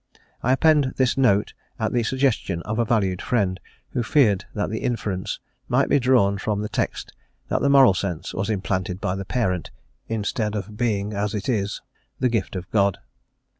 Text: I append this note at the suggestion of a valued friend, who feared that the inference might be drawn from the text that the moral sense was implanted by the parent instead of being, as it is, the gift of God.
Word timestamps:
I 0.41 0.51
append 0.53 0.93
this 0.97 1.15
note 1.15 1.53
at 1.79 1.93
the 1.93 2.01
suggestion 2.01 2.63
of 2.63 2.79
a 2.79 2.85
valued 2.85 3.21
friend, 3.21 3.59
who 3.91 4.01
feared 4.01 4.45
that 4.55 4.71
the 4.71 4.79
inference 4.79 5.39
might 5.67 5.89
be 5.89 5.99
drawn 5.99 6.39
from 6.39 6.61
the 6.61 6.69
text 6.69 7.13
that 7.49 7.61
the 7.61 7.69
moral 7.69 7.93
sense 7.93 8.33
was 8.33 8.49
implanted 8.49 8.99
by 8.99 9.13
the 9.15 9.25
parent 9.25 9.69
instead 10.07 10.55
of 10.55 10.75
being, 10.75 11.13
as 11.13 11.35
it 11.35 11.47
is, 11.47 11.83
the 12.19 12.29
gift 12.29 12.55
of 12.55 12.67
God. 12.71 12.97